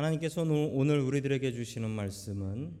[0.00, 2.72] 하나님께서 오늘 우리들에게 주시는 말씀은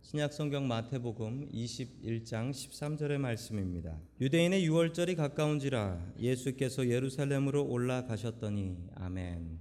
[0.00, 3.98] 신약 성경 마태복음 21장 13절의 말씀입니다.
[4.20, 9.58] 유대인의 유월절이 가까운지라 예수께서 예루살렘으로 올라가셨더니 아멘.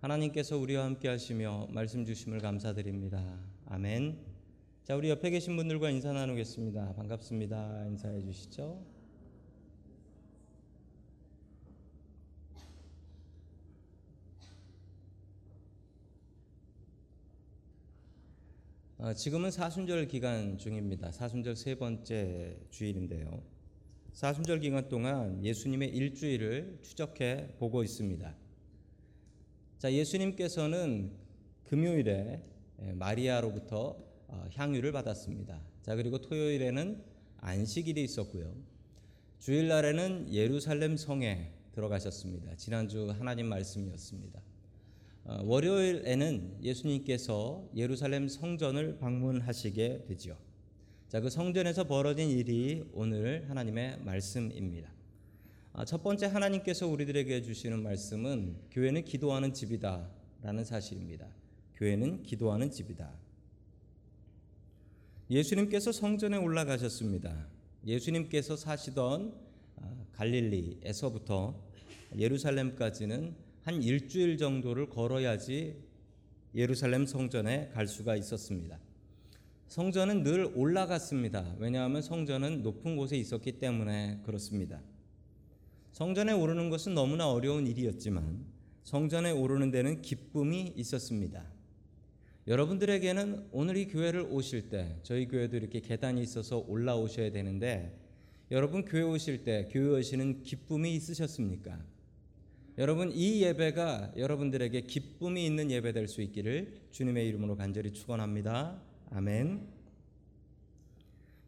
[0.00, 3.40] 하나님께서 우리와 함께 하시며 말씀 주심을 감사드립니다.
[3.66, 4.18] 아멘.
[4.84, 6.94] 자, 우리 옆에 계신 분들과 인사 나누겠습니다.
[6.94, 7.86] 반갑습니다.
[7.88, 8.97] 인사해 주시죠.
[19.14, 21.12] 지금은 사순절 기간 중입니다.
[21.12, 23.42] 사순절 세 번째 주일인데요.
[24.12, 28.34] 사순절 기간 동안 예수님의 일주일을 추적해 보고 있습니다.
[29.78, 31.12] 자, 예수님께서는
[31.64, 32.42] 금요일에
[32.94, 35.60] 마리아로부터 어, 향유를 받았습니다.
[35.82, 37.02] 자, 그리고 토요일에는
[37.38, 38.54] 안식일이 있었고요.
[39.38, 42.56] 주일날에는 예루살렘 성에 들어가셨습니다.
[42.56, 44.42] 지난주 하나님 말씀이었습니다.
[45.28, 50.38] 어, 월요일에는 예수님께서 예루살렘 성전을 방문하시게 되죠.
[51.08, 54.90] 자, 그 성전에서 벌어진 일이 오늘 하나님의 말씀입니다.
[55.74, 61.28] 아, 첫 번째 하나님께서 우리들에게 주시는 말씀은 교회는 기도하는 집이다라는 사실입니다.
[61.74, 63.12] 교회는 기도하는 집이다.
[65.30, 67.48] 예수님께서 성전에 올라가셨습니다.
[67.86, 69.34] 예수님께서 사시던
[69.76, 71.62] 아, 갈릴리에서부터
[72.16, 75.76] 예루살렘까지는 한 일주일 정도를 걸어야지
[76.54, 78.78] 예루살렘 성전에 갈 수가 있었습니다.
[79.66, 81.54] 성전은 늘 올라갔습니다.
[81.58, 84.80] 왜냐하면 성전은 높은 곳에 있었기 때문에 그렇습니다.
[85.92, 88.46] 성전에 오르는 것은 너무나 어려운 일이었지만
[88.84, 91.44] 성전에 오르는 데는 기쁨이 있었습니다.
[92.46, 97.94] 여러분들에게는 오늘 이 교회를 오실 때 저희 교회도 이렇게 계단이 있어서 올라오셔야 되는데
[98.50, 101.97] 여러분 교회 오실 때 교회 오시는 기쁨이 있으셨습니까?
[102.78, 108.80] 여러분 이 예배가 여러분들에게 기쁨이 있는 예배 될 수 있기를 주님의 이름으로 간절히 축원합니다.
[109.10, 109.66] 아멘.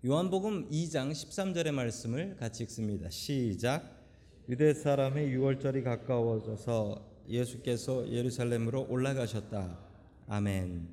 [0.04, 3.08] 요한복음 2장 13절의 말씀을 같이 읽습니다.
[3.10, 4.02] 시작.
[4.48, 9.78] 유대 사람의 유월절이 가까워져서 예수께서 예루살렘으로 올라가셨다.
[10.26, 10.88] 아멘.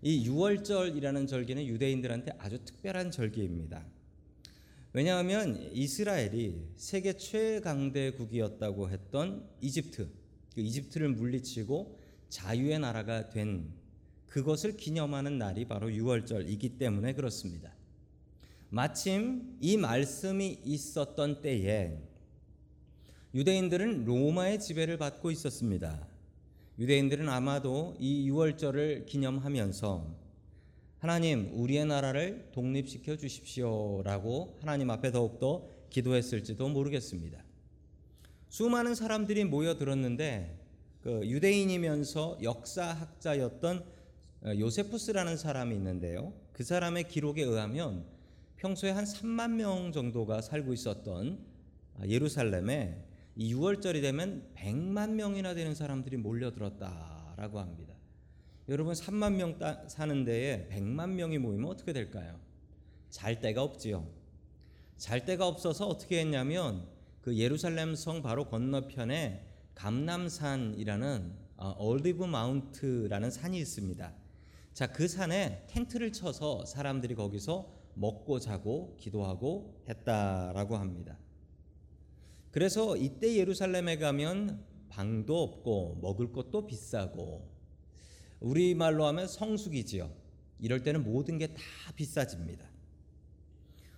[0.00, 3.84] 이 유월절이라는 절기는 유대인들한테 아주 특별한 절기입니다.
[4.94, 10.08] 왜냐하면 이스라엘이 세계 최강대국이었다고 했던 이집트,
[10.54, 11.98] 그 이집트를 물리치고
[12.28, 13.72] 자유의 나라가 된
[14.26, 17.72] 그것을 기념하는 날이 바로 6월절이기 때문에 그렇습니다.
[18.68, 21.98] 마침 이 말씀이 있었던 때에
[23.34, 26.06] 유대인들은 로마의 지배를 받고 있었습니다.
[26.78, 30.21] 유대인들은 아마도 이 6월절을 기념하면서
[31.02, 37.42] 하나님 우리의 나라를 독립시켜 주십시오라고 하나님 앞에 더욱더 기도했을지도 모르겠습니다.
[38.48, 40.60] 수많은 사람들이 모여 들었는데
[41.00, 43.84] 그 유대인이면서 역사학자였던
[44.44, 46.34] 어, 요세푸스라는 사람이 있는데요.
[46.52, 48.04] 그 사람의 기록에 의하면
[48.54, 51.44] 평소에 한 3만 명 정도가 살고 있었던
[51.98, 53.02] 아, 예루살렘에
[53.34, 57.91] 이 6월절이 되면 100만 명이나 되는 사람들이 몰려들었다라고 합니다.
[58.68, 59.58] 여러분 3만 명
[59.88, 62.38] 사는 데에 100만 명이 모이면 어떻게 될까요?
[63.10, 64.06] 잘 데가 없지요.
[64.96, 66.86] 잘 데가 없어서 어떻게 했냐면
[67.20, 74.12] 그 예루살렘 성 바로 건너편에 감남산이라는 어, 올리브 마운트라는 산이 있습니다.
[74.72, 81.18] 자, 그 산에 텐트를 쳐서 사람들이 거기서 먹고 자고 기도하고 했다라고 합니다.
[82.50, 87.51] 그래서 이때 예루살렘에 가면 방도 없고 먹을 것도 비싸고
[88.42, 90.10] 우리말로 하면 성숙이지요.
[90.60, 91.62] 이럴 때는 모든 게 다
[91.96, 92.64] 비싸집니다.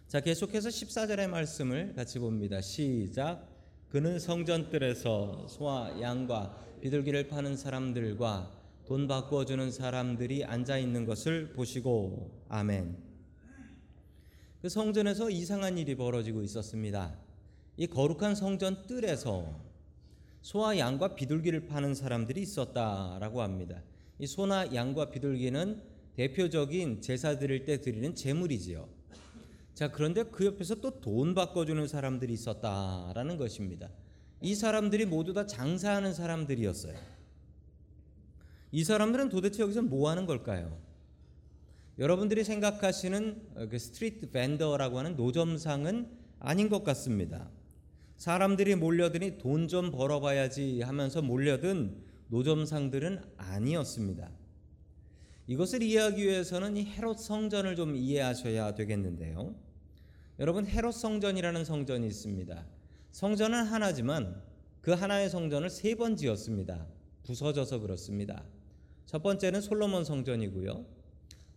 [0.09, 2.61] 자, 계속해서 14절의 말씀을 같이 봅니다.
[2.61, 3.49] 시작.
[3.91, 8.51] 그는 성전뜰에서 소와 양과 비둘기를 파는 사람들과
[8.87, 12.97] 돈 바꾸어 주는 사람들이 앉아 있는 것을 보시고 아멘.
[14.61, 17.15] 그 성전에서 이상한 일이 벌어지고 있었습니다.
[17.77, 19.61] 이 거룩한 성전 뜰에서
[20.43, 23.83] 소와 양과 비둘기를 파는 사람들이 있었다라고 합니다.
[24.19, 25.83] 이 소나 양과 비둘기는
[26.17, 28.89] 대표적인 제사 드릴 때 드리는 제물이지요.
[29.75, 33.91] 자, 그런데 그 옆에서 또 돈 바꿔주는 사람들이 있었다라는 것입니다.
[34.41, 36.95] 이 사람들이 모두 다 장사하는 사람들이었어요.
[38.71, 40.79] 이 사람들은 도대체 여기서 뭐 하는 걸까요?
[41.99, 46.09] 여러분들이 생각하시는 그 street vendor라고 하는 노점상은
[46.41, 47.51] 아닌 것 같습니다.
[48.17, 51.97] 사람들이 몰려드니 돈 좀 벌어봐야지 하면서 몰려든
[52.35, 54.29] 노점상들은 아니었습니다.
[55.47, 59.55] 이것을 이해하기 위해서는 이 헤롯 성전을 좀 이해하셔야 되겠는데요.
[60.41, 62.67] 여러분 헤롯 성전이라는 성전이 있습니다.
[63.13, 64.43] 성전은 하나지만
[64.81, 66.85] 그 하나의 성전을 세 번 지었습니다.
[67.23, 68.45] 부서져서 그렇습니다.
[69.07, 70.85] 첫 번째는 솔로몬 성전이고요.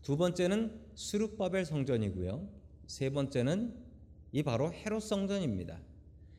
[0.03, 2.47] 두 번째는 수르바벨 성전이고요.
[2.85, 3.73] 세 번째는
[4.31, 5.79] 이 바로 헤롯 성전입니다.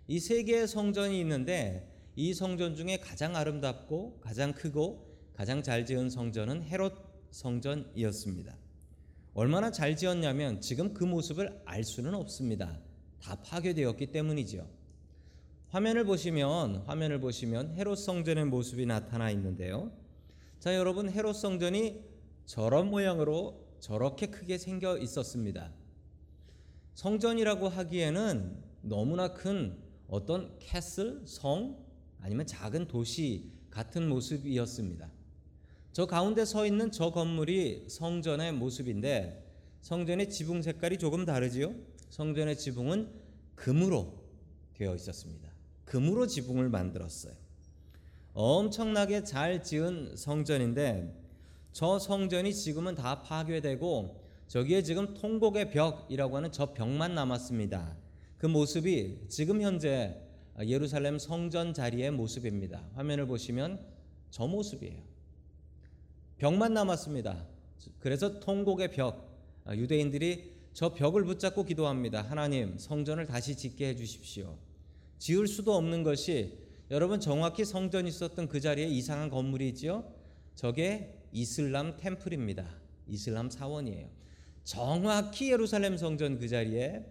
[0.06, 6.10] 이 세 개의 성전이 있는데 이 성전 중에 가장 아름답고 가장 크고 가장 잘 지은
[6.10, 6.92] 성전은 헤롯
[7.30, 8.56] 성전이었습니다.
[9.34, 12.80] 얼마나 잘 지었냐면 지금 그 모습을 알 수는 없습니다.
[13.22, 14.68] 다 파괴되었기 때문이죠.
[15.68, 19.92] 화면을 보시면 화면을 보시면 헤롯 성전의 모습이 나타나 있는데요.
[20.58, 22.02] 자, 여러분 헤롯 성전이
[22.46, 25.72] 저런 모양으로 저렇게 크게 생겨 있었습니다.
[26.94, 29.78] 성전이라고 하기에는 너무나 큰
[30.08, 31.86] 어떤 castle, 성
[32.20, 35.10] 아니면 작은 도시 같은 모습이었습니다.
[35.92, 39.44] 저 가운데 서 있는 저 건물이 성전의 모습인데
[39.80, 41.74] 성전의 지붕 색깔이 조금 다르지요?
[42.10, 43.10] 성전의 지붕은
[43.54, 44.22] 금으로
[44.74, 45.48] 되어 있었습니다.
[45.84, 47.32] 금으로 지붕을 만들었어요.
[48.34, 51.14] 엄청나게 잘 지은 성전인데
[51.72, 57.96] 저 성전이 지금은 다 파괴되고 저기에 지금 통곡의 벽이라고 하는 저 벽만 남았습니다.
[58.38, 60.27] 그 모습이 지금 현재
[60.66, 62.88] 예루살렘 성전 자리의 모습입니다.
[62.94, 63.80] 화면을 보시면
[64.30, 65.02] 저 모습이에요.
[66.38, 67.46] 벽만 남았습니다.
[68.00, 69.28] 그래서 통곡의 벽
[69.70, 72.22] 유대인들이 저 벽을 붙잡고 기도합니다.
[72.22, 74.56] 하나님 성전을 다시 짓게 해 주십시오.
[75.18, 76.58] 지을 수도 없는 것이
[76.90, 80.10] 여러분 정확히 성전이 있었던 그 자리에 이상한 건물이 있지요.
[80.54, 82.66] 저게 이슬람 템플입니다.
[83.08, 84.08] 이슬람 사원이에요.
[84.64, 87.04] 정확히 예루살렘 성전 그 자리에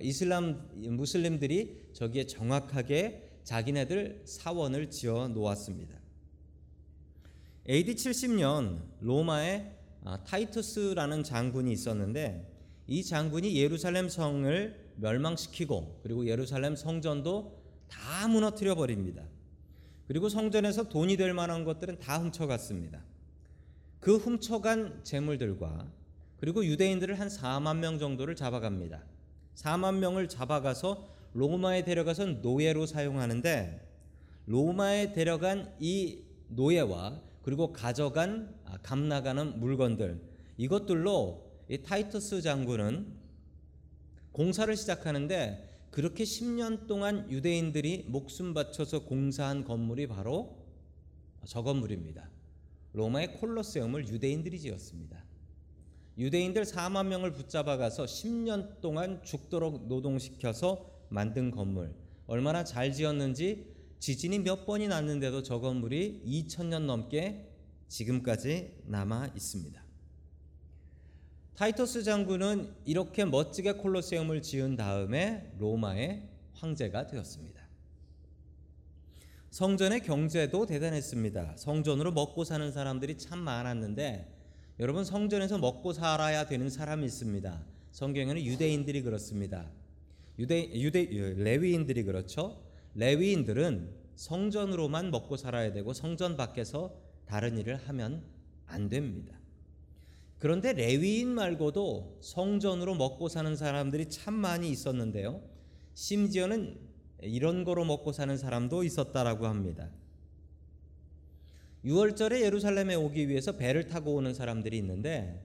[0.00, 5.96] 이슬람 무슬림들이 저기에 정확하게 자기네들 사원을 지어 놓았습니다.
[7.68, 9.72] AD 70년 로마에
[10.24, 12.52] 타이투스라는 장군이 있었는데
[12.86, 19.24] 이 장군이 예루살렘 성을 멸망시키고 그리고 예루살렘 성전도 다 무너뜨려 버립니다.
[20.06, 23.02] 그리고 성전에서 돈이 될 만한 것들은 다 훔쳐갔습니다.
[24.00, 25.90] 그 훔쳐간 재물들과
[26.38, 29.04] 그리고 유대인들을 한 4만 명 정도를 잡아갑니다.
[29.56, 33.86] 4만 명을 잡아가서 로마에 데려가서 노예로 사용하는데
[34.46, 40.20] 로마에 데려간 이 노예와 그리고 가져간 감 나가는 물건들
[40.56, 43.12] 이것들로 이 타이투스 장군은
[44.32, 50.64] 공사를 시작하는데 그렇게 10년 동안 유대인들이 목숨 바쳐서 공사한 건물이 바로
[51.46, 52.28] 저 건물입니다.
[52.92, 55.25] 로마의 콜로세움을 유대인들이 지었습니다.
[56.18, 61.94] 유대인들 4만 명을 붙잡아 가서 10년 동안 죽도록 노동시켜서 만든 건물.
[62.26, 67.52] 얼마나 잘 지었는지 지진이 몇 번이 났는데도 저 건물이 2000년 넘게
[67.88, 69.84] 지금까지 남아 있습니다.
[71.54, 77.62] 타이터스 장군은 이렇게 멋지게 콜로세움을 지은 다음에 로마의 황제가 되었습니다.
[79.50, 81.56] 성전의 경제도 대단했습니다.
[81.56, 84.35] 성전으로 먹고 사는 사람들이 참 많았는데
[84.78, 87.64] 여러분 성전에서 먹고 살아야 되는 사람이 있습니다.
[87.92, 89.70] 성경에는 유대인들이 그렇습니다.
[90.38, 92.62] 유대 유대 레위인들이 그렇죠.
[92.94, 96.94] 레위인들은 성전으로만 먹고 살아야 되고 성전 밖에서
[97.24, 98.22] 다른 일을 하면
[98.66, 99.38] 안 됩니다.
[100.38, 105.40] 그런데 레위인 말고도 성전으로 먹고 사는 사람들이 참 많이 있었는데요.
[105.94, 106.78] 심지어는
[107.22, 109.88] 이런 거로 먹고 사는 사람도 있었다라고 합니다.
[111.86, 115.40] 6월절에 예루살렘에 오기 위해서 배를 타고 오는 사람들이 있는데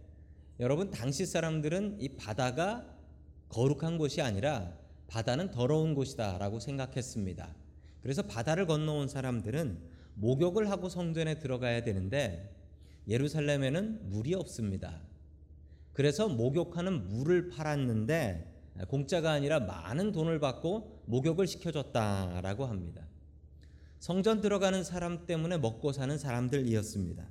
[0.60, 2.88] 여러분 당시 사람들은 이 바다가
[3.50, 4.74] 거룩한 곳이 아니라
[5.08, 7.54] 바다는 더러운 곳이다라고 생각했습니다.
[8.02, 9.78] 그래서 바다를 건너온 사람들은
[10.16, 12.56] 목욕을 하고 성전에 들어가야 되는데
[13.08, 15.00] 예루살렘에는 물이 없습니다.
[15.94, 18.48] 그래서 목욕하는 물을 팔았는데
[18.88, 23.11] 공짜가 아니라 많은 돈을 받고 목욕을 시켜줬다라고 합니다.
[24.02, 27.24] 성전 들어가는 사람 때문에 먹고 사는 사람들이었습니다.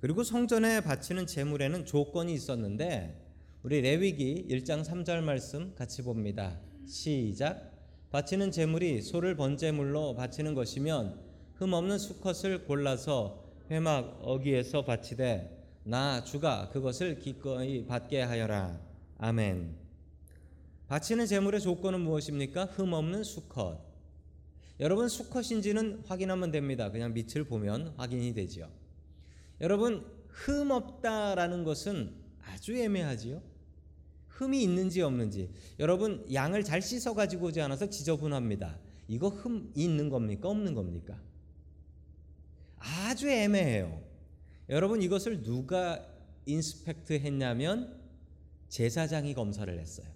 [0.00, 3.22] 그리고 성전에 바치는 제물에는 조건이 있었는데
[3.62, 6.58] 우리 레위기 1장 3절 말씀 같이 봅니다.
[6.86, 7.70] 시작.
[8.10, 11.20] 바치는 제물이 소를 번제물로 바치는 것이면
[11.56, 18.80] 흠 없는 수컷을 골라서 회막 어기에서 바치되 나 주가 그것을 기꺼이 받게 하여라.
[19.18, 19.76] 아멘.
[20.86, 22.64] 바치는 제물의 조건은 무엇입니까?
[22.64, 23.87] 흠 없는 수컷.
[24.80, 26.90] 여러분 수컷인지는 확인하면 됩니다.
[26.90, 28.70] 그냥 밑을 보면 확인이 되지요.
[29.60, 33.42] 여러분 흠 없다라는 것은 아주 애매하지요.
[34.28, 35.50] 흠이 있는지 없는지.
[35.80, 38.78] 여러분 양을 잘 씻어 가지고 오지 않아서 지저분합니다.
[39.08, 40.48] 이거 흠 있는 겁니까?
[40.48, 41.20] 없는 겁니까?
[42.76, 44.00] 아주 애매해요.
[44.68, 46.06] 여러분 이것을 누가
[46.46, 47.98] 인스펙트 했냐면
[48.68, 50.06] 제사장이 검사를 했어요.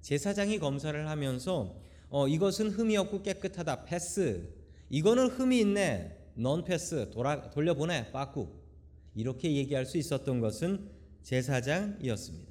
[0.00, 1.76] 제사장이 검사를 하면서
[2.10, 4.52] 어, 이것은 흠이 없고 깨끗하다 패스.
[4.90, 8.48] 이거는 흠이 있네 넌 패스 돌아 돌려보내 빠꾸.
[9.14, 10.88] 이렇게 얘기할 수 있었던 것은
[11.22, 12.50] 제사장이었습니다.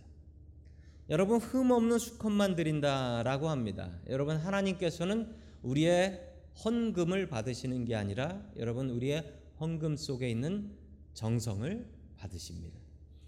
[1.10, 3.92] 여러분 흠 없는 수컷만 드린다라고 합니다.
[4.10, 6.22] 여러분 하나님께서는 우리의
[6.64, 10.72] 헌금을 받으시는 게 아니라 여러분 우리의 헌금 속에 있는
[11.14, 11.86] 정성을
[12.18, 12.80] 받으십니다.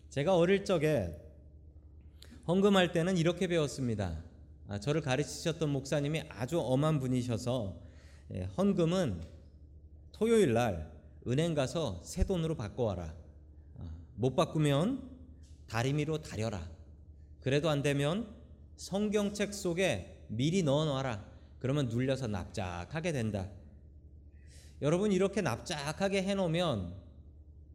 [0.10, 1.16] 제가 어릴 적에
[2.48, 4.24] 헌금할 때는 이렇게 배웠습니다.
[4.72, 7.76] 아, 저를 가르치셨던 목사님이 아주 엄한 분이셔서
[8.34, 9.22] 예, 헌금은
[10.14, 10.90] 토요일 날
[11.28, 13.14] 은행 가서 새 돈으로 바꿔와라.
[13.80, 15.10] 아, 못 바꾸면
[15.68, 16.70] 다리미로 다려라.
[17.42, 18.34] 그래도 안 되면
[18.78, 21.22] 성경책 속에 미리 넣어놔라.
[21.60, 23.50] 그러면 눌려서 납작하게 된다.
[24.82, 26.94] 여러분 이렇게 납작하게 해놓으면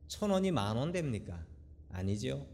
[0.09, 1.45] 천 원이 만 원 됩니까?
[1.93, 2.47] 아니지요.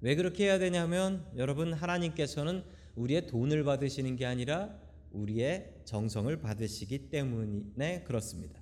[0.00, 2.64] 왜 그렇게 해야 되냐면 여러분 하나님께서는
[2.96, 4.74] 우리의 돈을 받으시는 게 아니라
[5.12, 8.60] 우리의 정성을 받으시기 때문에 그렇습니다.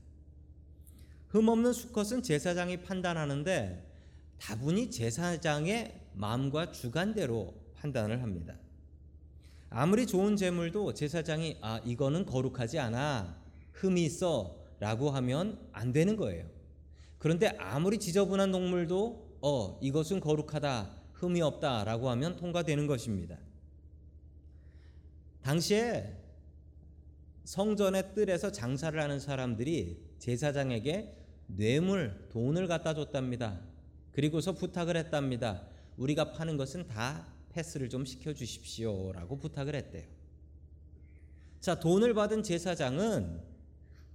[1.28, 3.90] 흠 없는 수컷은 제사장이 판단하는데
[4.38, 8.56] 다분히 제사장의 마음과 주관대로 판단을 합니다.
[9.70, 13.36] 아무리 좋은 재물도 제사장이 아 이거는 거룩하지 않아
[13.72, 16.46] 흠이 있어라고 하면 안 되는 거예요.
[17.18, 23.38] 그런데 아무리 지저분한 동물도 어 이것은 거룩하다 흠이 없다라고 하면 통과되는 것입니다.
[25.44, 26.10] 당시에
[27.44, 33.60] 성전의 뜰에서 장사를 하는 사람들이 제사장에게 뇌물, 돈을 갖다 줬답니다.
[34.12, 35.66] 그리고서 부탁을 했답니다.
[35.98, 40.04] 우리가 파는 것은 다 패스를 좀 시켜 주십시오 라고 부탁을 했대요.
[41.60, 43.42] 자, 돈을 받은 제사장은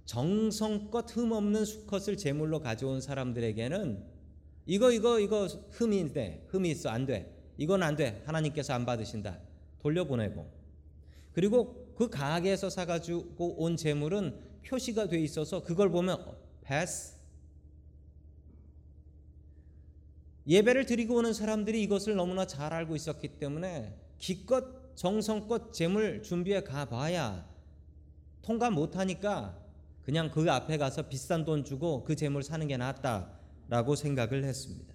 [0.06, 4.04] 정성껏 흠 없는 수컷을 제물로 가져온 사람들에게는
[4.66, 7.32] 이거 이거 이거 흠인데 흠이 있어 안 돼.
[7.56, 8.20] 이건 안 돼.
[8.26, 9.38] 하나님께서 안 받으신다.
[9.78, 10.59] 돌려보내고
[11.32, 16.18] 그리고 그 가게에서 사가지고 온 재물은 표시가 돼 있어서 그걸 보면
[16.62, 17.14] 패스
[20.46, 27.48] 예배를 드리고 오는 사람들이 이것을 너무나 잘 알고 있었기 때문에 기껏 정성껏 재물 준비해 가봐야
[28.42, 29.58] 통과 못하니까
[30.02, 34.94] 그냥 그 앞에 가서 비싼 돈 주고 그 재물 사는 게 낫다라고 생각을 했습니다.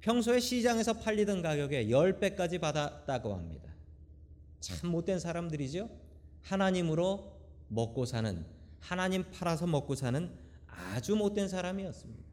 [0.00, 3.69] 평소에 시장에서 팔리던 가격에 10배까지 받았다고 합니다.
[4.60, 5.88] 참 못된 사람들이죠.
[6.42, 7.36] 하나님으로
[7.68, 8.44] 먹고 사는
[8.78, 10.30] 하나님 팔아서 먹고 사는
[10.66, 12.30] 아주 못된 사람이었습니다.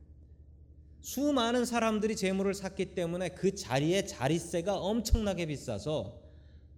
[1.02, 6.20] 수많은 사람들이 재물을 샀기 때문에 그 자리에 자리세가 엄청나게 비싸서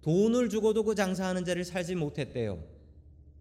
[0.02, 2.62] 돈을 주고도 그 장사하는 자리를 살지 못했대요.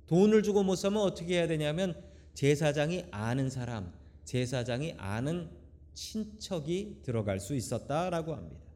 [0.07, 2.01] 돈을 주고 못 사면 어떻게 해야 되냐면
[2.33, 3.93] 제사장이 아는 사람,
[4.25, 5.49] 제사장이 아는
[5.93, 8.68] 친척이 들어갈 수 있었다라고 합니다.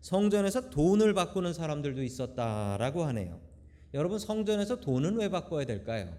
[0.00, 3.40] 성전에서 돈을 바꾸는 사람들도 있었다라고 하네요.
[3.94, 6.16] 여러분 성전에서 돈은 왜 바꿔야 될까요?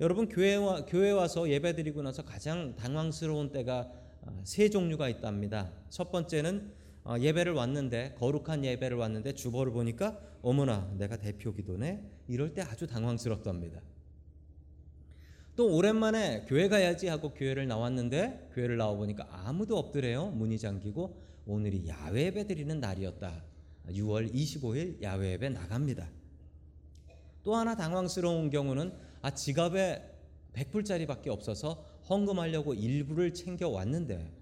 [0.00, 5.70] 여러분 교회 와 교회 와서 예배드리고 나서 가장 당황스러운 때가 어, 세 종류가 있답니다.
[5.90, 6.72] 첫 번째는
[7.04, 12.86] 어, 예배를 왔는데 거룩한 예배를 왔는데 주보를 보니까 어머나 내가 대표 기도네 이럴 때 아주
[12.86, 13.80] 당황스럽답니다.
[15.54, 20.30] 또 오랜만에 교회 가야지 하고 교회를 나왔는데 교회를 나와 보니까 아무도 없더래요.
[20.30, 23.42] 문이 잠기고 오늘이 야외 예배 드리는 날이었다.
[23.88, 26.08] 6월 25일 야외 예배 나갑니다.
[27.42, 30.10] 또 하나 당황스러운 경우는 아 지갑에
[30.54, 34.32] 100불짜리밖에 없어서 헌금하려고 일부를 챙겨 왔는데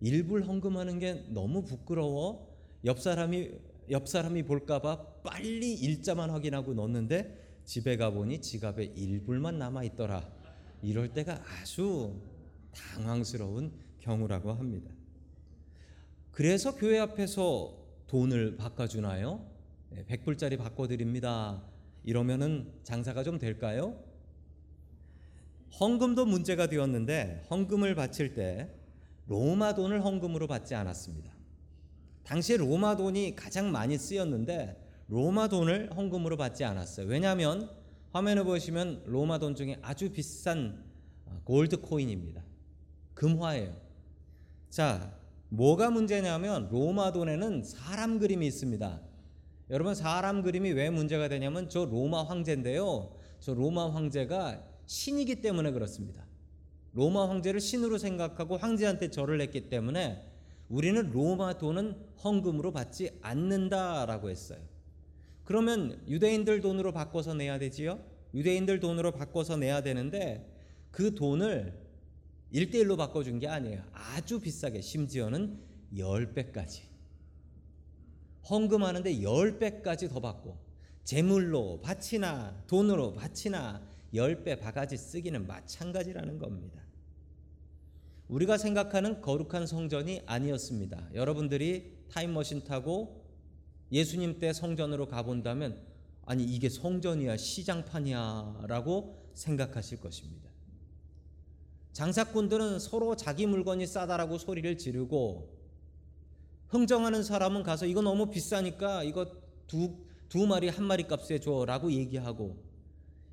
[0.00, 3.50] 일불 헌금하는 게 너무 부끄러워 옆 사람이
[3.90, 10.30] 옆 사람이 볼까봐 빨리 일자만 확인하고 넣었는데 집에 가 보니 지갑에 일불만 남아 있더라.
[10.82, 12.14] 이럴 때가 아주
[12.72, 14.90] 당황스러운 경우라고 합니다.
[16.34, 19.46] 그래서 교회 앞에서 돈을 바꿔주나요?
[20.08, 21.62] 100불짜리 바꿔드립니다.
[22.02, 24.02] 이러면은 장사가 좀 될까요?
[25.78, 28.68] 헌금도 문제가 되었는데 헌금을 바칠 때
[29.28, 31.32] 로마 돈을 헌금으로 받지 않았습니다.
[32.24, 37.06] 당시 로마 돈이 가장 많이 쓰였는데 로마 돈을 헌금으로 받지 않았어요.
[37.06, 37.70] 왜냐하면
[38.10, 40.82] 화면을 보시면 로마 돈 중에 아주 비싼
[41.44, 42.42] 골드 코인입니다.
[43.14, 43.76] 금화예요.
[44.68, 45.23] 자,
[45.56, 49.00] 뭐가 문제냐면 로마 돈에는 사람 그림이 있습니다.
[49.70, 53.14] 여러분 사람 그림이 왜 문제가 되냐면 저 로마 황제인데요.
[53.38, 56.24] 저 로마 황제가 신이기 때문에 그렇습니다.
[56.92, 60.22] 로마 황제를 신으로 생각하고 황제한테 절을 했기 때문에
[60.68, 64.58] 우리는 로마 돈은 헌금으로 받지 않는다라고 했어요.
[65.44, 68.00] 그러면 유대인들 돈으로 바꿔서 내야 되지요?
[68.34, 70.50] 유대인들 돈으로 바꿔서 내야 되는데
[70.90, 71.83] 그 돈을
[72.54, 73.82] 1대1로 바꿔준 게 아니에요.
[73.92, 75.58] 아주 비싸게 심지어는
[75.92, 76.82] 10배까지.
[78.48, 80.56] 헌금하는데 10배까지 더 받고
[81.02, 83.82] 재물로 바치나 돈으로 바치나
[84.14, 86.80] 10배 바가지 쓰기는 마찬가지라는 겁니다.
[88.28, 91.10] 우리가 생각하는 거룩한 성전이 아니었습니다.
[91.14, 93.24] 여러분들이 타임머신 타고
[93.92, 95.82] 예수님 때 성전으로 가본다면
[96.24, 100.53] 아니 이게 성전이야 시장판이야 라고 생각하실 것입니다.
[101.94, 105.48] 장사꾼들은 서로 자기 물건이 싸다라고 소리를 지르고
[106.68, 109.30] 흥정하는 사람은 가서 이거 너무 비싸니까 이거
[109.68, 109.96] 두,
[110.28, 112.60] 두 마리 한 마리 값에 줘라고 얘기하고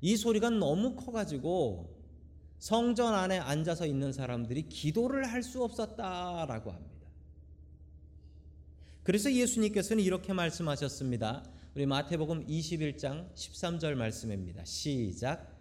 [0.00, 1.92] 이 소리가 너무 커가지고
[2.60, 7.08] 성전 안에 앉아서 있는 사람들이 기도를 할 수 없었다라고 합니다.
[9.02, 11.42] 그래서 예수님께서는 이렇게 말씀하셨습니다.
[11.74, 14.64] 우리 마태복음 21장 13절 말씀입니다.
[14.64, 15.51] 시작.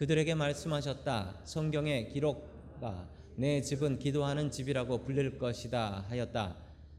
[0.00, 1.42] 그들에게 말씀하셨다.
[1.44, 6.56] 성경에 기록가 내 집은 기도하는 집이라고 불릴 것이다 하였다.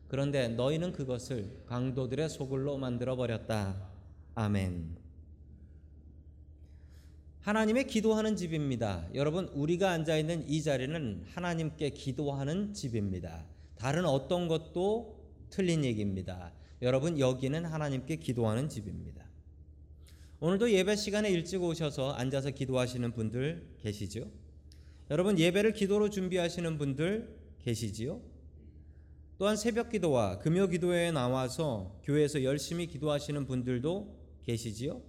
[0.08, 3.90] 그런데 너희는 그것을 강도들의 소굴로 만들어 버렸다.
[4.36, 4.98] 아멘.
[7.40, 9.08] 하나님의 기도하는 집입니다.
[9.16, 13.46] 여러분, 우리가 앉아 있는 이 자리는 하나님께 기도하는 집입니다.
[13.80, 16.54] 다른 어떤 것도 틀린 얘기입니다.
[16.84, 19.21] 여러분, 여기는 하나님께 기도하는 집입니다.
[20.44, 24.28] 오늘도 예배 시간에 일찍 오셔서 앉아서 기도하시는 분들 계시죠?
[25.12, 28.20] 여러분, 예배를 기도로 준비하시는 분들 계시지요?
[29.38, 35.04] 또한 새벽 기도와 금요 기도회에 나와서 교회에서 열심히 기도하시는 분들도 계시지요?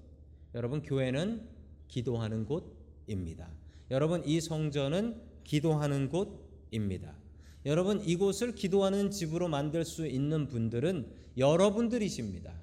[0.55, 1.49] 여러분, 교회는
[1.89, 3.49] 기도하는 곳입니다.
[3.91, 7.17] 여러분, 이 성전은 기도하는 곳입니다.
[7.65, 12.62] 여러분, 이곳을 기도하는 집으로 만들 수 있는 분들은 여러분들이십니다.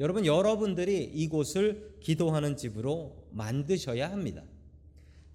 [0.00, 4.42] 여러분, 여러분들이 이곳을 기도하는 집으로 만드셔야 합니다.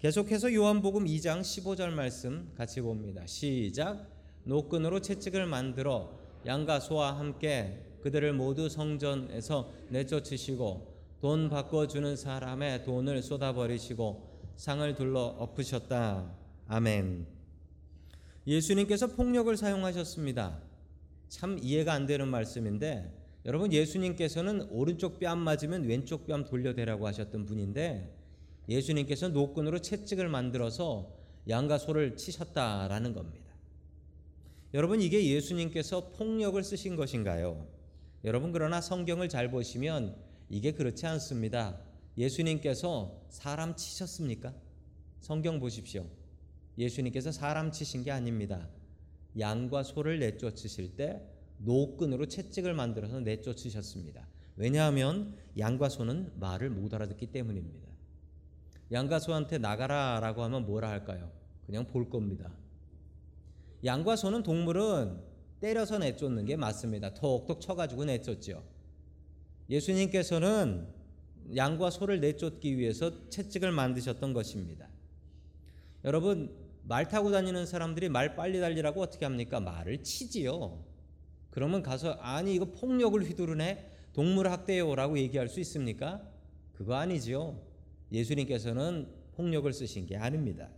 [0.00, 3.26] 계속해서 요한복음 2장 15절 말씀 같이 봅니다.
[3.26, 4.06] 시작.
[4.44, 14.30] 노끈으로 채찍을 만들어 양과 소와 함께 그들을 모두 성전에서 내쫓으시고 돈 바꿔주는 사람의 돈을 쏟아버리시고
[14.56, 16.34] 상을 둘러 엎으셨다.
[16.66, 17.26] 아멘.
[18.46, 20.60] 예수님께서 폭력을 사용하셨습니다.
[21.28, 28.14] 참 이해가 안 되는 말씀인데 여러분 예수님께서는 오른쪽 뺨 맞으면 왼쪽 뺨 돌려대라고 하셨던 분인데
[28.68, 31.16] 예수님께서 노끈으로 채찍을 만들어서
[31.48, 33.50] 양과 소를 치셨다라는 겁니다.
[34.74, 37.66] 여러분 이게 예수님께서 폭력을 쓰신 것인가요?
[38.24, 40.16] 여러분 그러나 성경을 잘 보시면
[40.50, 41.80] 이게 그렇지 않습니다.
[42.18, 44.52] 예수님께서 사람 치셨습니까?
[45.20, 46.06] 성경 보십시오.
[46.76, 48.68] 예수님께서 사람 치신 게 아닙니다.
[49.38, 51.22] 양과 소를 내쫓으실 때
[51.62, 54.26] 노끈으로 채찍을 만들어서 내쫓으셨습니다.
[54.56, 57.88] 왜냐하면 양과 소는 말을 못 알아듣기 때문입니다.
[58.92, 61.30] 양과 소한테 나가라라고 하면 뭐라 할까요?
[61.64, 62.50] 그냥 볼 겁니다.
[63.84, 65.20] 양과 소는 동물은
[65.60, 67.14] 때려서 내쫓는 게 맞습니다.
[67.14, 68.64] 톡톡 쳐가지고 내쫓죠.
[69.68, 70.88] 예수님께서는
[71.54, 74.88] 양과 소를 내쫓기 위해서 채찍을 만드셨던 것입니다.
[76.04, 79.60] 여러분 말 타고 다니는 사람들이 말 빨리 달리라고 어떻게 합니까?
[79.60, 80.89] 말을 치지요.
[81.50, 86.22] 그러면 가서 아니 이거 폭력을 휘두르네 동물 학대요라고 얘기할 수 있습니까?
[86.74, 87.60] 그거 아니지요.
[88.12, 90.68] 예수님께서는 폭력을 쓰신 게 아닙니다.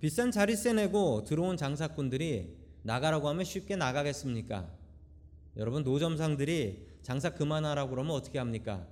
[0.00, 4.70] 비싼 자리세 내고 들어온 장사꾼들이 나가라고 하면 쉽게 나가겠습니까?
[5.56, 8.86] 여러분 노점상들이 장사 그만하라고 그러면 어떻게 합니까?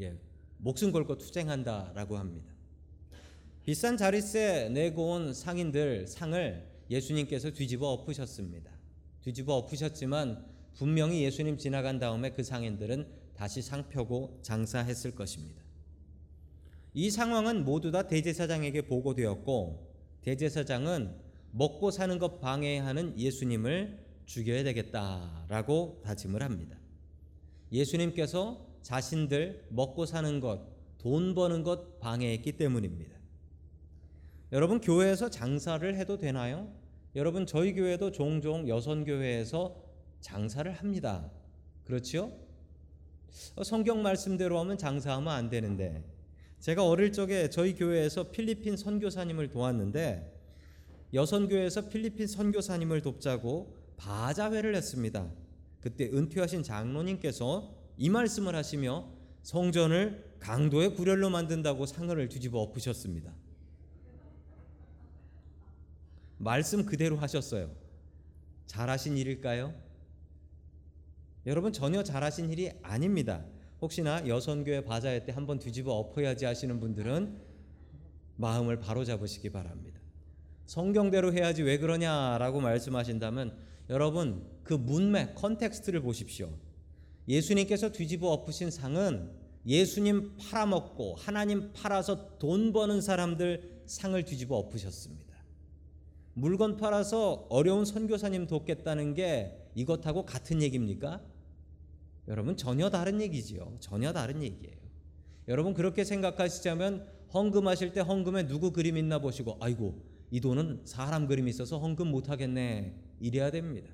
[0.00, 0.16] 예,
[0.58, 2.52] 목숨 걸고 투쟁한다라고 합니다.
[3.64, 8.73] 비싼 자리세 내고 온 상인들 상을 예수님께서 뒤집어 엎으셨습니다.
[9.24, 15.62] 뒤집어 엎으셨지만 분명히 예수님 지나간 다음에 그 상인들은 다시 상 펴고 장사했을 것입니다.
[16.92, 21.14] 이 상황은 모두 다 대제사장에게 보고되었고 대제사장은
[21.52, 26.76] 먹고 사는 것 방해하는 예수님을 죽여야 되겠다라고 다짐을 합니다.
[27.72, 33.16] 예수님께서 자신들 먹고 사는 것, 돈 버는 것 방해했기 때문입니다.
[34.52, 36.83] 여러분 교회에서 장사를 해도 되나요?
[37.16, 39.76] 여러분 저희 교회도 종종 여선 교회에서
[40.20, 41.30] 장사를 합니다.
[41.84, 42.32] 그렇지요?
[43.54, 46.02] 어, 성경 말씀대로 하면 장사하면 안 되는데
[46.58, 50.32] 제가 어릴 적에 저희 교회에서 필리핀 선교사님을 도왔는데
[51.12, 55.30] 여선 교회에서 필리핀 선교사님을 돕자고 바자회를 했습니다.
[55.80, 59.08] 그때 은퇴하신 장로님께서 이 말씀을 하시며
[59.42, 63.32] 성전을 강도의 구렬로 만든다고 상을 뒤집어 엎으셨습니다.
[66.44, 67.74] 말씀 그대로 하셨어요.
[68.66, 69.74] 잘하신 일일까요?
[71.46, 73.44] 여러분 전혀 잘하신 일이 아닙니다.
[73.80, 77.40] 혹시나 여선교회 바자회 때 한번 뒤집어 엎어야지 하시는 분들은
[78.36, 80.00] 마음을 바로 잡으시기 바랍니다.
[80.66, 83.56] 성경대로 해야지 왜 그러냐라고 말씀하신다면
[83.88, 86.50] 여러분 그 문맥 context를 보십시오.
[87.26, 89.30] 예수님께서 뒤집어 엎으신 상은
[89.66, 95.23] 예수님 팔아먹고 하나님 팔아서 돈 버는 사람들 상을 뒤집어 엎으셨습니다.
[96.34, 101.22] 물건 팔아서 어려운 선교사님 돕겠다는 게 이것하고 같은 얘기입니까?
[102.28, 103.76] 여러분 전혀 다른 얘기지요.
[103.80, 104.76] 전혀 다른 얘기예요.
[105.48, 111.50] 여러분 그렇게 생각하시자면 헌금하실 때 헌금에 누구 그림 있나 보시고 아이고 이 돈은 사람 그림이
[111.50, 113.90] 있어서 헌금 못 하겠네 이래야 됩니다.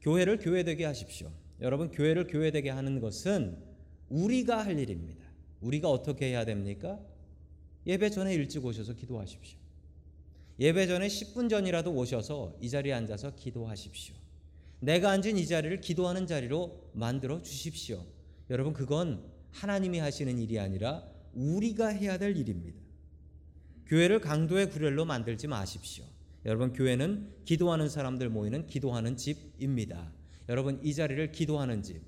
[0.00, 1.30] 교회를 교회되게 하십시오.
[1.60, 3.58] 여러분 교회를 교회되게 하는 것은
[4.08, 5.24] 우리가 할 일입니다.
[5.60, 6.98] 우리가 어떻게 해야 됩니까?
[7.86, 9.59] 예배 전에 일찍 오셔서 기도하십시오.
[10.60, 14.14] 예배 전에 10분 전이라도 오셔서 이 자리에 앉아서 기도하십시오.
[14.80, 18.04] 내가 앉은 이 자리를 기도하는 자리로 만들어 주십시오.
[18.50, 22.78] 여러분 그건 하나님이 하시는 일이 아니라 우리가 해야 될 일입니다.
[23.86, 26.04] 교회를 강도의 구렬로 만들지 마십시오.
[26.44, 30.12] 여러분 교회는 기도하는 사람들 모이는 기도하는 집입니다.
[30.50, 32.02] 여러분 이 자리를 기도하는 집.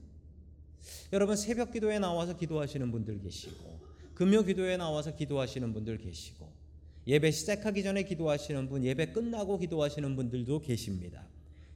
[1.12, 3.80] 여러분 새벽 기도에 나와서 기도하시는 분들 계시고
[4.14, 6.61] 금요 기도에 나와서 기도하시는 분들 계시고
[7.06, 11.26] 예배 시작하기 전에 기도하시는 분, 예배 끝나고 기도하시는 분들도 계십니다.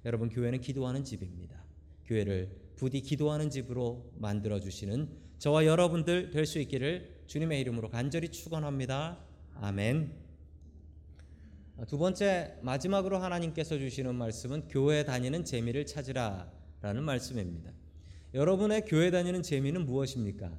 [0.05, 1.65] 여러분 교회는 기도하는 집입니다.
[2.05, 5.09] 교회를 부디 기도하는 집으로 만들어 주시는
[5.39, 9.19] 저와 여러분들 될 수 있기를 주님의 이름으로 간절히 축원합니다.
[9.55, 10.12] 아멘.
[11.89, 17.73] 두 번째 마지막으로 하나님께서 주시는 말씀은 교회 다니는 재미를 찾으라라는 말씀입니다.
[18.33, 20.57] 여러분의 교회 다니는 재미는 무엇입니까?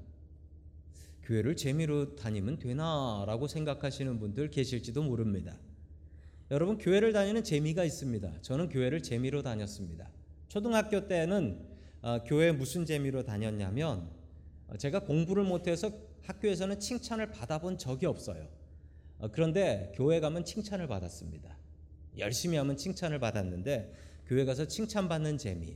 [1.27, 5.57] 교회를 재미로 다니면 되나라고 생각하시는 분들 계실지도 모릅니다.
[6.49, 8.41] 여러분 교회를 다니는 재미가 있습니다.
[8.41, 10.09] 저는 교회를 재미로 다녔습니다.
[10.47, 11.65] 초등학교 때는
[12.01, 14.09] 어, 교회 무슨 재미로 다녔냐면
[14.69, 15.91] 어, 제가 공부를 못해서
[16.23, 18.47] 학교에서는 칭찬을 받아본 적이 없어요.
[19.19, 21.57] 어, 그런데 교회 가면 칭찬을 받았습니다.
[22.17, 23.93] 열심히 하면 칭찬을 받았는데
[24.27, 25.75] 교회 가서 칭찬받는 재미,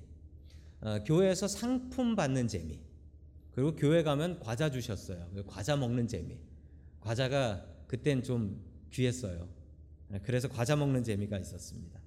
[0.80, 2.80] 어, 교회에서 상품 받는 재미,
[3.52, 5.28] 그리고 교회 가면 과자 주셨어요.
[5.48, 6.38] 과자 먹는 재미.
[7.02, 8.62] 과자가 그땐 좀
[8.92, 9.48] 귀했어요.
[10.08, 12.00] 네, 그래서 과자 먹는 재미가 있었습니다.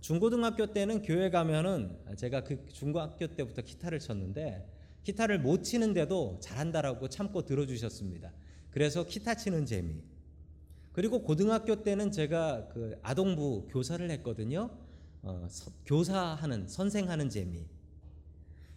[0.00, 4.70] 중고등학교 때는 교회 가면은 제가 그 중고학교 때부터 기타를 쳤는데
[5.04, 8.32] 기타를 못 치는데도 잘한다라고 참고 들어주셨습니다.
[8.70, 10.02] 그래서 기타 치는 재미.
[10.92, 14.70] 그리고 고등학교 때는 제가 그 아동부 교사를 했거든요.
[15.22, 17.66] 어, 서, 교사하는 선생하는 재미.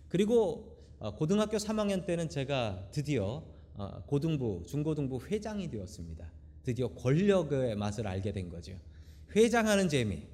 [0.07, 0.78] 그리고 어,
[1.15, 3.43] 고등학교 3학년 때는 제가 드디어
[3.75, 6.29] 어, 고등부 중고등부 회장이 되었습니다.
[6.63, 8.77] 드디어 권력의 맛을 알게 된 거죠.
[9.33, 10.27] 회장하는 재미.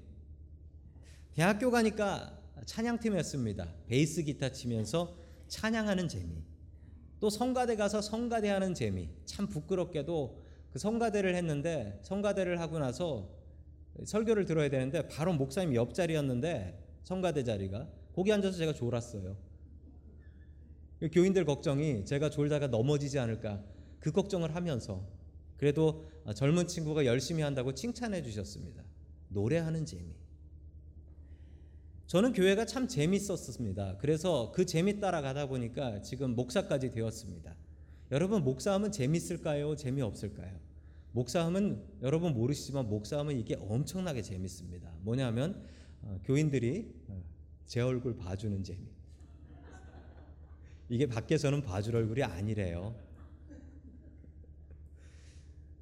[1.35, 3.67] 대학교 가니까 찬양팀이었습니다.
[3.87, 5.15] 베이스 기타 치면서
[5.47, 6.41] 찬양하는 재미.
[7.19, 9.09] 또 성가대 가서 성가대 하는 재미.
[9.25, 13.29] 참 부끄럽게도 그 성가대를 했는데 성가대를 하고 나서
[14.03, 19.37] 설교를 들어야 되는데 바로 목사님 옆자리였는데 성가대 자리가 거기 앉아서 제가 졸았어요.
[21.09, 23.63] 교인들 걱정이 제가 졸다가 넘어지지 않을까
[23.99, 25.05] 그 걱정을 하면서
[25.57, 28.83] 그래도 젊은 친구가 열심히 한다고 칭찬해 주셨습니다.
[29.29, 30.13] 노래하는 재미.
[32.07, 33.97] 저는 교회가 참 재밌었습니다.
[33.97, 37.55] 그래서 그 재미 따라가다 보니까 지금 목사까지 되었습니다.
[38.11, 39.75] 여러분 목사하면 재밌을까요?
[39.75, 40.59] 재미없을까요?
[41.13, 44.93] 목사하면 여러분 모르시지만 목사하면 이게 엄청나게 재밌습니다.
[45.01, 45.65] 뭐냐면
[46.03, 47.23] 어, 교인들이 어,
[47.65, 48.94] 제 얼굴 봐주는 재미.
[50.89, 52.95] 이게 밖에서는 봐줄 얼굴이 아니래요.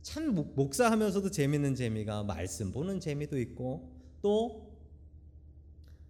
[0.01, 4.73] 참 목사하면서도 재밌는 재미가 말씀 보는 재미도 있고 또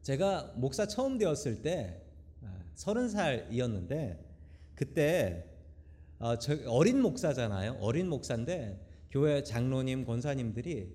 [0.02, 2.02] 제가 목사 처음 되었을 때
[2.42, 4.20] 아, 서른 살이었는데
[4.76, 5.46] 그때
[6.20, 6.36] 어,
[6.68, 7.78] 어린 목사잖아요.
[7.80, 10.92] 어린 목사인데 교회 장로님, 권사님들이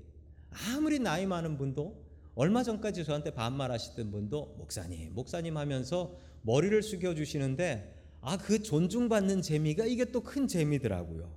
[0.50, 2.07] 아무리 나이 많은 분도
[2.38, 9.86] 얼마 전까지 저한테 반말하시던 분도 목사님, 목사님 하면서 머리를 숙여 주시는데 아 그 존중받는 재미가
[9.86, 11.34] 이게 또 큰 재미더라고요.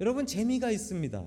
[0.00, 1.20] 여러분 재미가 있습니다.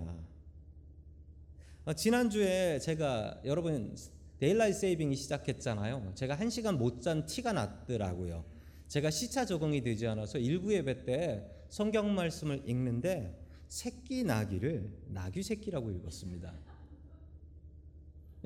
[1.85, 3.95] 어, 지난주에 제가 여러분
[4.39, 6.13] 데일라이 세이빙이 시작했잖아요.
[6.15, 8.45] 제가 한 시간 못 잔 티가 났더라고요.
[8.87, 15.91] 제가 시차 적응이 되지 않아서 일부 예배 때 성경 말씀을 읽는데 새끼 나귀를 나귀 새끼라고
[15.91, 16.72] 읽었습니다.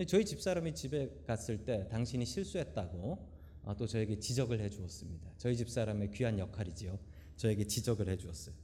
[0.06, 5.32] 저희 집사람이 집에 갔을 때 당신이 실수했다고 아, 또 저에게 지적을 해 주었습니다.
[5.38, 6.98] 저희 집사람의 귀한 역할이지요.
[7.36, 8.56] 저에게 지적을 해 주었어요.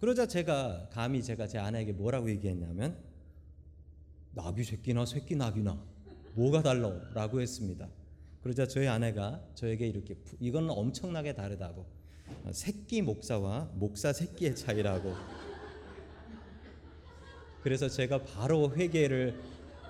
[0.00, 2.96] 그러자 제가 감히 제가 제 아내에게 뭐라고 얘기했냐면
[4.32, 5.82] 나귀 새끼나 새끼 나귀나
[6.34, 7.88] 뭐가 달라라고 했습니다.
[8.42, 11.86] 그러자 저희 아내가 저에게 이렇게 이건 엄청나게 다르다고
[12.50, 15.14] 새끼 목사와 목사 새끼의 차이라고
[17.62, 19.40] 그래서 제가 바로 회개를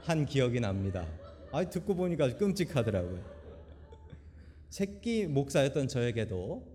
[0.02, 1.06] 한 기억이 납니다.
[1.52, 3.22] 아 듣고 보니까 끔찍하더라고요.
[4.68, 6.66] 새끼 목사였던 저에게도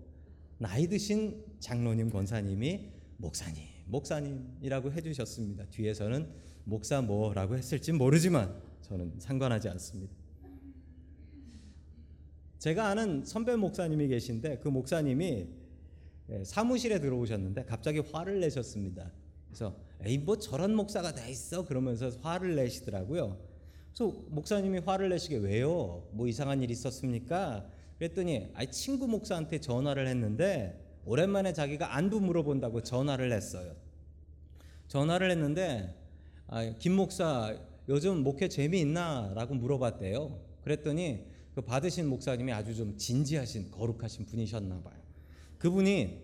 [0.58, 2.88] 나이 드신 장로님 권사님이
[3.18, 5.66] 목사님 목사님이라고 해주셨습니다.
[5.70, 6.28] 뒤에서는
[6.64, 10.14] 목사 뭐라고 했을지 모르지만 저는 상관하지 않습니다.
[12.58, 15.48] 제가 아는 선배 목사님이 계신데 그 목사님이
[16.30, 19.10] 예, 사무실에 들어오셨는데 갑자기 화를 내셨습니다.
[19.46, 23.38] 그래서 에이 뭐 저런 목사가 다 있어 그러면서 화를 내시더라고요.
[23.92, 26.08] 그래서 목사님이 화를 내시게 왜요?
[26.12, 27.68] 뭐 이상한 일 있었습니까?
[27.98, 33.74] 그랬더니 아이 친구 목사한테 전화를 했는데 오랜만에 자기가 안부 물어본다고 전화를 했어요.
[34.86, 35.94] 전화를 했는데
[36.46, 37.56] 아, 김 목사
[37.88, 40.38] 요즘 목회 재미있나라고 물어봤대요.
[40.62, 44.98] 그랬더니 그 받으신 목사님이 아주 좀 진지하신 거룩하신 분이셨나 봐요.
[45.58, 46.22] 그분이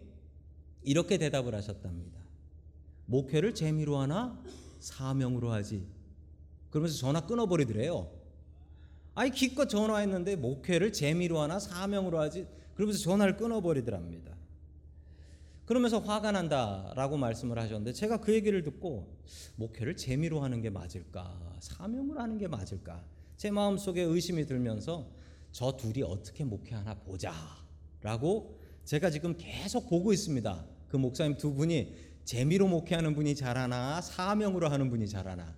[0.82, 2.13] 이렇게 대답을 하셨답니다.
[3.06, 4.40] 목회를 재미로 하나
[4.80, 5.86] 사명으로 하지.
[6.70, 8.10] 그러면서 전화 끊어버리더래요.
[9.14, 12.46] 아니 기껏 전화했는데 목회를 재미로 하나 사명으로 하지.
[12.74, 14.34] 그러면서 전화를 끊어버리더랍니다.
[15.66, 19.16] 그러면서 화가 난다라고 말씀을 하셨는데 제가 그 얘기를 듣고
[19.56, 23.02] 목회를 재미로 하는 게 맞을까 사명으로 하는 게 맞을까
[23.36, 25.08] 제 마음속에 의심이 들면서
[25.52, 30.66] 저 둘이 어떻게 목회하나 보자라고 제가 지금 계속 보고 있습니다.
[30.88, 35.56] 그 목사님 두 분이 재미로 목회하는 분이 잘하나 사명으로 하는 분이 잘하나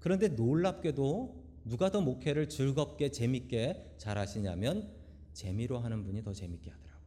[0.00, 4.90] 그런데 놀랍게도 누가 더 목회를 즐겁게 재밌게 잘하시냐면
[5.34, 6.98] 재미로 하는 분이 더 재밌게 하더라고요.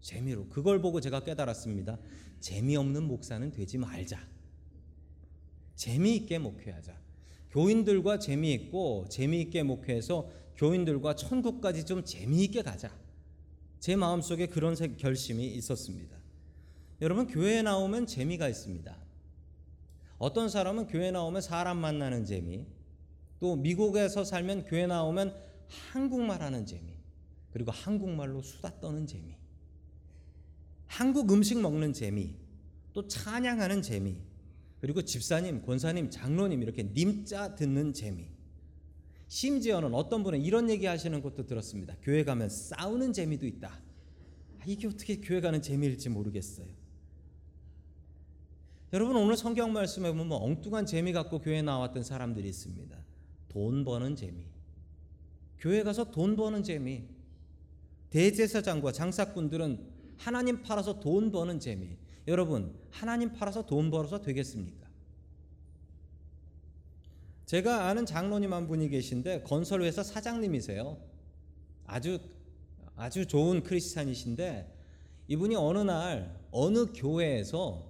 [0.00, 1.98] 재미로 그걸 보고 제가 깨달았습니다.
[2.40, 4.18] 재미없는 목사는 되지 말자.
[5.74, 6.98] 재미있게 목회하자.
[7.50, 12.96] 교인들과 재미있고 재미있게 목회해서 교인들과 천국까지 좀 재미있게 가자.
[13.80, 16.19] 제 마음속에 그런 결심이 있었습니다.
[17.00, 18.96] 여러분 교회에 나오면 재미가 있습니다.
[20.18, 22.66] 어떤 사람은 교회 나오면 사람 만나는 재미,
[23.38, 25.34] 또 미국에서 살면 교회 나오면
[25.66, 26.92] 한국말 하는 재미,
[27.52, 29.34] 그리고 한국말로 수다 떠는 재미,
[30.86, 32.34] 한국 음식 먹는 재미,
[32.92, 34.18] 또 찬양하는 재미,
[34.80, 38.28] 그리고 집사님, 권사님, 장로님 이렇게 님자 듣는 재미.
[39.28, 41.94] 심지어는 어떤 분은 이런 얘기 하시는 것도 들었습니다.
[42.02, 43.68] 교회 가면 싸우는 재미도 있다.
[44.58, 46.79] 아, 이게 어떻게 교회 가는 재미일지 모르겠어요.
[48.92, 52.96] 여러분 오늘 성경 말씀에 보면 엉뚱한 재미 갖고 교회 나왔던 사람들이 있습니다.
[53.48, 54.44] 돈 버는 재미.
[55.58, 57.04] 교회 가서 돈 버는 재미.
[58.10, 59.78] 대제사장과 장사꾼들은
[60.16, 61.96] 하나님 팔아서 돈 버는 재미.
[62.26, 64.88] 여러분, 하나님 팔아서 돈 벌어서 되겠습니까?
[67.46, 70.98] 제가 아는 장로님 한 분이 계신데 건설회사 사장님이세요.
[71.86, 72.18] 아주
[72.96, 74.76] 아주 좋은 크리스찬이신데
[75.28, 77.89] 이분이 어느 날 어느 교회에서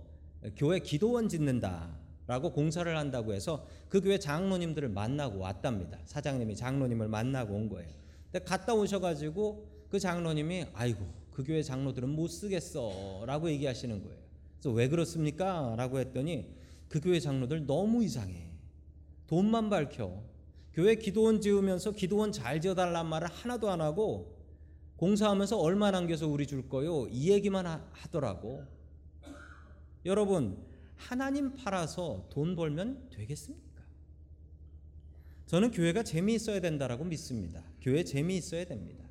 [0.57, 5.99] 교회 기도원 짓는다라고 공사를 한다고 해서 그 교회 장로님들을 만나고 왔답니다.
[6.05, 7.91] 사장님이 장로님을 만나고 온 거예요.
[8.31, 14.19] 근데 갔다 오셔가지고 그 장로님이 아이고 그 교회 장로들은 못 쓰겠어라고 얘기하시는 거예요.
[14.59, 16.55] 그래서 왜 그렇습니까?라고 했더니
[16.89, 18.51] 그 교회 장로들 너무 이상해.
[19.27, 20.23] 돈만 밝혀.
[20.73, 24.37] 교회 기도원 지으면서 기도원 잘 지어달란 말을 하나도 안 하고
[24.97, 28.65] 공사하면서 얼마 남겨서 우리 줄 거요 이 얘기만 하더라고.
[30.05, 30.57] 여러분
[30.97, 33.83] 하나님 팔아서 돈 벌면 되겠습니까?
[35.47, 37.65] 저는 교회가 재미있어야 된다라고 믿습니다.
[37.81, 39.05] 교회 재미있어야 됩니다.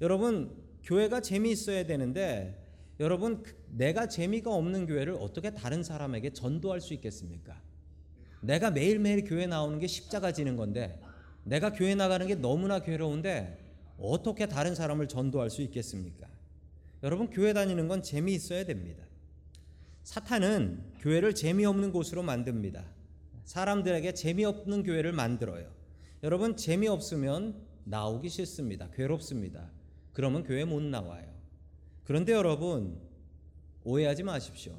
[0.00, 2.58] 여러분 교회가 재미있어야 되는데
[2.98, 7.60] 여러분 내가 재미가 없는 교회를 어떻게 다른 사람에게 전도할 수 있겠습니까?
[8.40, 11.00] 내가 매일매일 교회 나오는 게 십자가 지는 건데
[11.44, 13.58] 내가 교회 나가는 게 너무나 괴로운데
[13.98, 16.28] 어떻게 다른 사람을 전도할 수 있겠습니까?
[17.02, 19.04] 여러분 교회 다니는 건 재미있어야 됩니다.
[20.02, 22.84] 사탄은 교회를 재미없는 곳으로 만듭니다.
[23.44, 25.70] 사람들에게 재미없는 교회를 만들어요.
[26.22, 28.88] 여러분 재미없으면 나오기 싫습니다.
[28.90, 29.70] 괴롭습니다.
[30.12, 31.32] 그러면 교회 못 나와요.
[32.04, 33.00] 그런데 여러분
[33.84, 34.74] 오해하지 마십시오.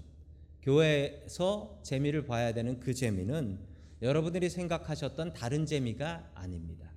[0.61, 3.59] 교회에서 재미를 봐야 되는 그 재미는
[4.01, 6.89] 여러분들이 생각하셨던 다른 재미가 아닙니다.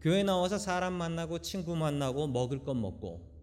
[0.00, 3.35] 교회 나와서 사람 만나고 친구 만나고 먹을 것 먹고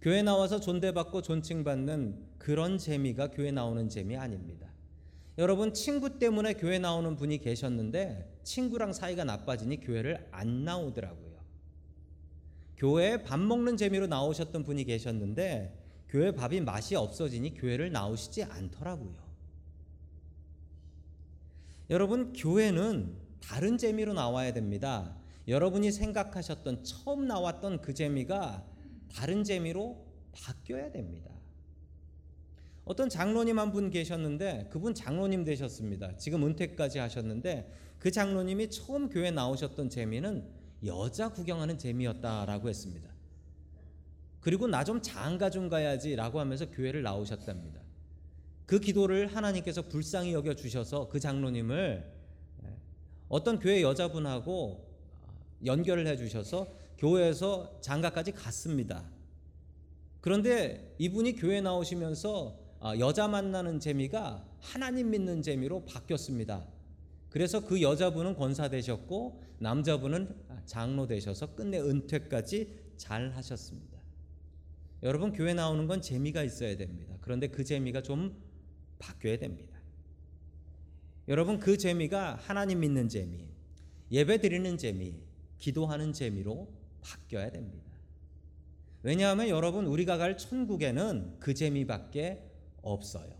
[0.00, 4.68] 교회 나와서 존대받고 존칭받는 그런 재미가 교회 나오는 재미 아닙니다.
[5.38, 11.38] 여러분 친구 때문에 교회 나오는 분이 계셨는데 친구랑 사이가 나빠지니 교회를 안 나오더라고요.
[12.76, 15.76] 교회에 밥 먹는 재미로 나오셨던 분이 계셨는데
[16.08, 19.28] 교회 밥이 맛이 없어지니 교회를 나오시지 않더라고요.
[21.90, 25.16] 여러분 교회는 다른 재미로 나와야 됩니다.
[25.46, 28.64] 여러분이 생각하셨던 처음 나왔던 그 재미가
[29.14, 31.30] 다른 재미로 바뀌어야 됩니다.
[32.84, 36.16] 어떤 장로님 한 분 계셨는데 그분 장로님 되셨습니다.
[36.16, 40.48] 지금 은퇴까지 하셨는데 그 장로님이 처음 교회 나오셨던 재미는
[40.84, 43.10] 여자 구경하는 재미였다라고 했습니다.
[44.40, 47.80] 그리고 나 좀 장가 좀 가야지라고 하면서 교회를 나오셨답니다.
[48.64, 52.10] 그 기도를 하나님께서 불쌍히 여겨 주셔서 그 장로님을
[52.64, 52.76] 예,
[53.28, 54.86] 어떤 교회 여자분하고
[55.64, 56.68] 연결을 해 주셔서
[56.98, 59.08] 교회에서 장가까지 갔습니다.
[60.20, 66.66] 그런데 이분이 교회 나오시면서 아, 여자 만나는 재미가 하나님 믿는 재미로 바뀌었습니다.
[67.30, 70.34] 그래서 그 여자분은 권사 되셨고 남자분은
[70.66, 73.98] 장로 되셔서 끝내 은퇴까지 잘 하셨습니다.
[75.02, 77.16] 여러분 교회 나오는 건 재미가 있어야 됩니다.
[77.20, 78.36] 그런데 그 재미가 좀
[78.98, 79.78] 바뀌어야 됩니다.
[81.28, 83.46] 여러분 그 재미가 하나님 믿는 재미,
[84.10, 85.14] 예배 드리는 재미,
[85.58, 86.68] 기도하는 재미로
[87.08, 87.88] 바뀌어야 됩니다.
[89.02, 92.44] 왜냐하면 여러분 우리가 갈 천국에는 그 재미밖에
[92.82, 93.32] 없어요.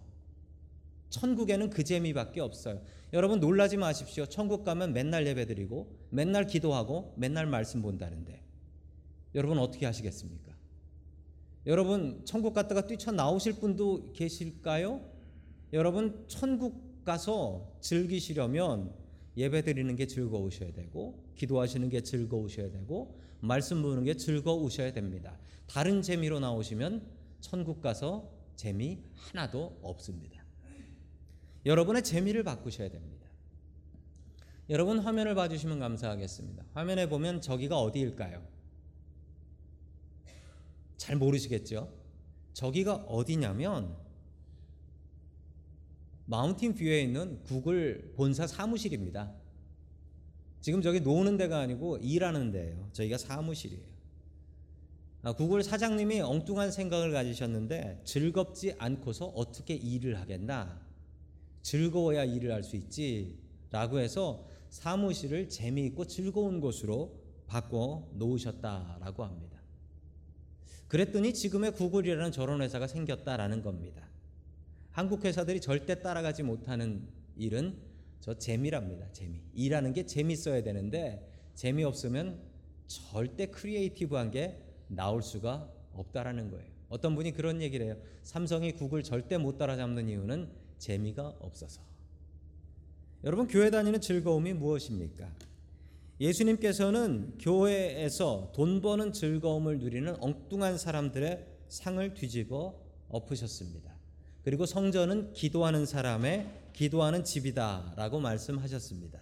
[1.11, 2.83] 천국에는 그 재미밖에 없어요.
[3.13, 4.27] 여러분 놀라지 마십시오.
[4.27, 8.43] 천국 가면 맨날 예배드리고 맨날 기도하고 맨날 말씀 본다는데
[9.35, 10.53] 여러분 어떻게 하시겠습니까?
[11.67, 15.01] 여러분 천국 갔다가 뛰쳐 나오실 분도 계실까요?
[15.73, 18.95] 여러분 천국 가서 즐기시려면
[19.39, 25.39] 예배 드리는 게 즐거우셔야 되고 기도하시는 게 즐거우셔야 되고 말씀 보는 게 즐거우셔야 됩니다.
[25.69, 27.07] 다른 재미로 나오시면
[27.41, 30.45] 천국 가서 재미 하나도 없습니다.
[31.65, 33.29] 여러분의 재미를 바꾸셔야 됩니다.
[34.71, 36.65] 여러분 화면을 봐주시면 감사하겠습니다.
[36.75, 38.45] 화면에 보면 저기가 어디일까요?
[40.97, 41.95] 잘 모르시겠죠?
[42.55, 43.97] 저기가 어디냐면
[46.29, 49.33] 마운틴 뷰에 있는 구글 본사 사무실입니다.
[50.61, 52.91] 지금 저기 노는 데가 아니고 일하는 데예요.
[52.93, 53.83] 저희가 사무실이에요.
[55.23, 60.79] 아, 구글 사장님이 엉뚱한 생각을 가지셨는데 즐겁지 않고서 어떻게 일을 하겠나?
[61.63, 69.59] 즐거워야 일을 할 수 있지라고 해서 사무실을 재미있고 즐거운 곳으로 바꿔 놓으셨다라고 합니다.
[70.89, 74.08] 그랬더니 지금의 구글이라는 저런 회사가 생겼다라는 겁니다.
[74.99, 77.07] 한국 회사들이 절대 따라가지 못하는
[77.37, 77.79] 일은
[78.19, 79.07] 저 재미랍니다.
[79.13, 79.41] 재미.
[79.55, 82.41] 일하는 게 재밌어야 되는데 재미없으면
[82.89, 86.67] 절대 creative한 게 나올 수가 없다라는 거예요.
[86.89, 87.97] 어떤 분이 그런 얘기를 해요.
[88.25, 91.81] 삼성이 구글 절대 못 따라잡는 이유는 재미가 없어서.
[93.23, 95.33] 여러분 교회 다니는 즐거움이 무엇입니까?
[96.21, 102.75] 예수님께서는 교회에서 돈 버는 즐거움을 누리는 엉뚱한 사람들의 상을 뒤집어
[103.09, 103.98] 엎으셨습니다.
[104.49, 109.21] 그리고 성전은 기도하는 사람의 기도하는 집이다라고 말씀하셨습니다.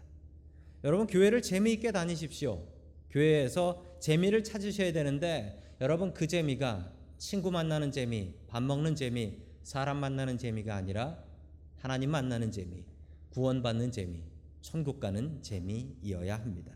[0.84, 2.62] 여러분 교회를 재미있게 다니십시오.
[3.10, 10.38] 교회에서 재미를 찾으셔야 되는데 여러분 그 재미가 친구 만나는 재미, 밥 먹는 재미, 사람 만나는
[10.38, 11.18] 재미가 아니라
[11.74, 12.84] 하나님 만나는 재미,
[13.30, 14.22] 구원받는 재미,
[14.60, 16.70] 천국 가는 재미이어야 합니다.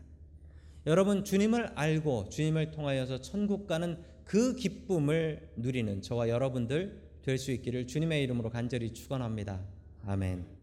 [0.87, 7.87] 여러분 주님을 알고 주님을 통하여서 천국 가는 그 기쁨을 누리는 저와 여러분들 될 수 있기를
[7.87, 9.61] 주님의 이름으로 간절히 축원합니다.
[10.05, 10.60] 아멘.